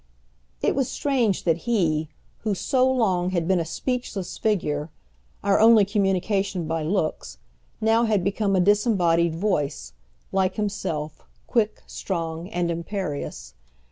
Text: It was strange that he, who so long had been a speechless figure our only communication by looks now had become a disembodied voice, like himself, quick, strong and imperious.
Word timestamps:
It 0.63 0.73
was 0.73 0.89
strange 0.89 1.43
that 1.43 1.57
he, 1.69 2.09
who 2.39 2.55
so 2.55 2.89
long 2.91 3.29
had 3.29 3.47
been 3.47 3.59
a 3.59 3.63
speechless 3.65 4.35
figure 4.35 4.89
our 5.43 5.59
only 5.59 5.85
communication 5.85 6.65
by 6.67 6.81
looks 6.81 7.37
now 7.79 8.05
had 8.05 8.23
become 8.23 8.55
a 8.55 8.59
disembodied 8.61 9.35
voice, 9.35 9.93
like 10.31 10.55
himself, 10.55 11.21
quick, 11.45 11.83
strong 11.85 12.49
and 12.49 12.71
imperious. 12.71 13.53